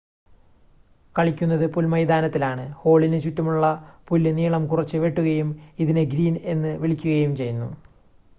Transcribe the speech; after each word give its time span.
കളിക്കുന്നത് 1.15 1.65
പുൽമൈതാനത്തിലാണ് 1.67 2.71
ഹോളിന് 2.71 3.19
ചുറ്റുമുള്ള 3.21 3.65
പുല്ല് 4.07 4.37
നീളം 4.37 4.65
കുറച്ച് 4.65 4.97
വെട്ടുകയും 4.97 5.49
ഇതിനെ 5.79 6.03
ഗ്രീൻ 6.03 6.35
എന്ന് 6.45 6.73
വിളിക്കുകയും 6.77 7.35
ചെയ്യുന്നു 7.35 7.69